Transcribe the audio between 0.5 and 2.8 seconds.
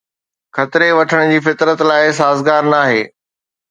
خطري وٺڻ جي فطرت لاءِ سازگار